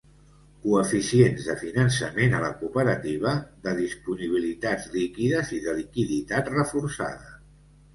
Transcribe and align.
Coeficients 0.61 1.49
de 1.49 1.55
finançament 1.65 2.33
a 2.39 2.41
la 2.45 2.51
cooperativa, 2.63 3.37
de 3.69 3.77
disponibilitats 3.83 4.93
líquides 4.99 5.57
i 5.61 5.65
de 5.71 5.81
liquiditat 5.83 6.55
reforçada. 6.61 7.37